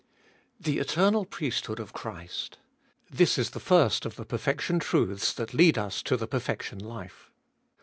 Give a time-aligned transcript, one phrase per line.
[0.63, 0.71] 2.
[0.71, 2.57] The eternal priesthood of Christ:
[3.11, 7.29] this Is the first of the perfection truths that lead us to the perfection life.